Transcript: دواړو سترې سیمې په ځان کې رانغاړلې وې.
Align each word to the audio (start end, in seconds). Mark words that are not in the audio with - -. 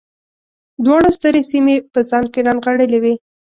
دواړو 0.85 1.09
سترې 1.17 1.41
سیمې 1.51 1.75
په 1.93 1.99
ځان 2.09 2.25
کې 2.31 2.39
رانغاړلې 2.47 2.99
وې. 3.03 3.13